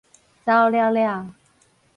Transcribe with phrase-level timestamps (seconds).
[0.45, 1.35] 走了了